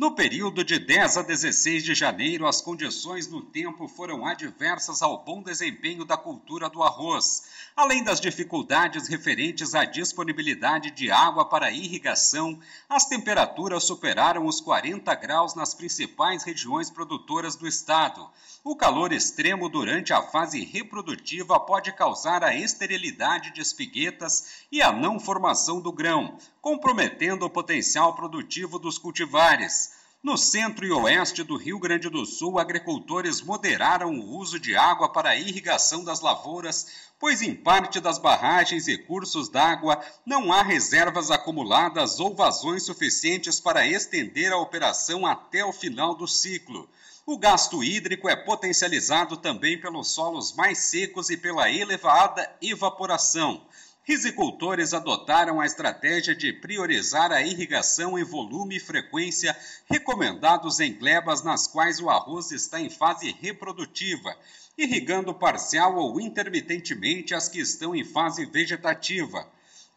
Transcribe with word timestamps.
No 0.00 0.12
período 0.12 0.64
de 0.64 0.78
10 0.78 1.18
a 1.18 1.22
16 1.22 1.84
de 1.84 1.94
janeiro, 1.94 2.46
as 2.46 2.62
condições 2.62 3.28
no 3.28 3.42
tempo 3.42 3.86
foram 3.86 4.24
adversas 4.24 5.02
ao 5.02 5.22
bom 5.22 5.42
desempenho 5.42 6.06
da 6.06 6.16
cultura 6.16 6.70
do 6.70 6.82
arroz, 6.82 7.42
além 7.76 8.02
das 8.02 8.18
dificuldades 8.18 9.08
referentes 9.08 9.74
à 9.74 9.84
disponibilidade 9.84 10.90
de 10.90 11.10
água 11.10 11.44
para 11.44 11.70
irrigação. 11.70 12.58
As 12.88 13.04
temperaturas 13.04 13.84
superaram 13.84 14.46
os 14.46 14.58
40 14.58 15.14
graus 15.16 15.54
nas 15.54 15.74
principais 15.74 16.44
regiões 16.44 16.88
produtoras 16.88 17.54
do 17.54 17.68
estado. 17.68 18.26
O 18.64 18.74
calor 18.74 19.12
extremo 19.12 19.68
durante 19.68 20.14
a 20.14 20.22
fase 20.22 20.64
reprodutiva 20.64 21.60
pode 21.60 21.92
causar 21.92 22.42
a 22.42 22.54
esterilidade 22.54 23.52
de 23.52 23.60
espiguetas 23.60 24.64
e 24.72 24.80
a 24.80 24.92
não 24.92 25.20
formação 25.20 25.78
do 25.78 25.92
grão, 25.92 26.38
comprometendo 26.60 27.46
o 27.46 27.50
potencial 27.50 28.14
produtivo 28.14 28.78
dos 28.78 28.98
cultivares. 28.98 29.98
No 30.22 30.36
centro 30.36 30.84
e 30.84 30.92
oeste 30.92 31.42
do 31.42 31.56
Rio 31.56 31.78
Grande 31.78 32.10
do 32.10 32.26
Sul, 32.26 32.58
agricultores 32.58 33.40
moderaram 33.40 34.14
o 34.14 34.36
uso 34.36 34.60
de 34.60 34.76
água 34.76 35.10
para 35.10 35.30
a 35.30 35.36
irrigação 35.36 36.04
das 36.04 36.20
lavouras, 36.20 37.08
pois 37.18 37.40
em 37.40 37.54
parte 37.54 37.98
das 38.00 38.18
barragens 38.18 38.86
e 38.86 38.98
cursos 38.98 39.48
d'água 39.48 39.98
não 40.26 40.52
há 40.52 40.62
reservas 40.62 41.30
acumuladas 41.30 42.20
ou 42.20 42.34
vazões 42.34 42.82
suficientes 42.82 43.58
para 43.58 43.86
estender 43.86 44.52
a 44.52 44.58
operação 44.58 45.24
até 45.24 45.64
o 45.64 45.72
final 45.72 46.14
do 46.14 46.28
ciclo. 46.28 46.86
O 47.24 47.38
gasto 47.38 47.82
hídrico 47.82 48.28
é 48.28 48.36
potencializado 48.36 49.38
também 49.38 49.80
pelos 49.80 50.08
solos 50.08 50.52
mais 50.52 50.78
secos 50.78 51.30
e 51.30 51.36
pela 51.36 51.70
elevada 51.70 52.50
evaporação. 52.60 53.62
Risicultores 54.02 54.94
adotaram 54.94 55.60
a 55.60 55.66
estratégia 55.66 56.34
de 56.34 56.52
priorizar 56.52 57.30
a 57.32 57.42
irrigação 57.42 58.18
em 58.18 58.24
volume 58.24 58.76
e 58.76 58.80
frequência 58.80 59.56
recomendados 59.86 60.80
em 60.80 60.92
glebas 60.94 61.42
nas 61.42 61.66
quais 61.66 62.00
o 62.00 62.08
arroz 62.08 62.50
está 62.50 62.80
em 62.80 62.88
fase 62.88 63.30
reprodutiva, 63.40 64.34
irrigando 64.76 65.34
parcial 65.34 65.96
ou 65.96 66.18
intermitentemente 66.18 67.34
as 67.34 67.48
que 67.48 67.60
estão 67.60 67.94
em 67.94 68.04
fase 68.04 68.46
vegetativa. 68.46 69.46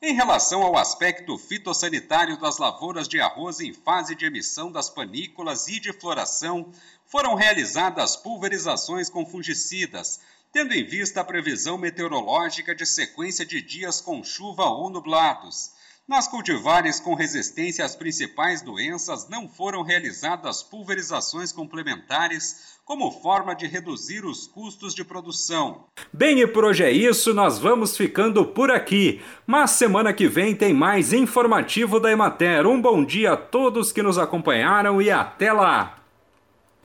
Em 0.05 0.13
relação 0.13 0.61
ao 0.61 0.75
aspecto 0.75 1.37
fitossanitário 1.37 2.37
das 2.37 2.57
lavouras 2.57 3.07
de 3.07 3.21
arroz 3.21 3.61
em 3.61 3.71
fase 3.71 4.13
de 4.13 4.25
emissão 4.25 4.69
das 4.69 4.89
panículas 4.89 5.69
e 5.69 5.79
de 5.79 5.93
floração, 5.93 6.69
foram 7.05 7.35
realizadas 7.35 8.17
pulverizações 8.17 9.09
com 9.09 9.25
fungicidas, 9.25 10.19
tendo 10.51 10.73
em 10.73 10.83
vista 10.83 11.21
a 11.21 11.23
previsão 11.23 11.77
meteorológica 11.77 12.75
de 12.75 12.85
sequência 12.85 13.45
de 13.45 13.61
dias 13.61 14.01
com 14.01 14.21
chuva 14.21 14.65
ou 14.65 14.89
nublados. 14.89 15.71
Nas 16.05 16.27
cultivares 16.27 16.99
com 16.99 17.15
resistência 17.15 17.85
às 17.85 17.95
principais 17.95 18.61
doenças, 18.61 19.29
não 19.29 19.47
foram 19.47 19.81
realizadas 19.83 20.61
pulverizações 20.61 21.53
complementares 21.53 22.77
como 22.83 23.09
forma 23.09 23.55
de 23.55 23.67
reduzir 23.67 24.25
os 24.25 24.45
custos 24.45 24.93
de 24.93 25.05
produção. 25.05 25.85
Bem, 26.11 26.41
e 26.41 26.45
por 26.47 26.65
hoje 26.65 26.83
é 26.83 26.91
isso, 26.91 27.33
nós 27.33 27.57
vamos 27.57 27.95
ficando 27.95 28.45
por 28.45 28.69
aqui. 28.69 29.21
Mas 29.47 29.71
semana 29.71 30.11
que 30.11 30.27
vem 30.27 30.53
tem 30.53 30.73
mais 30.73 31.13
informativo 31.13 32.01
da 32.01 32.11
Emater. 32.11 32.67
Um 32.67 32.81
bom 32.81 33.05
dia 33.05 33.31
a 33.31 33.37
todos 33.37 33.93
que 33.93 34.03
nos 34.03 34.17
acompanharam 34.17 35.01
e 35.01 35.09
até 35.09 35.53
lá! 35.53 36.02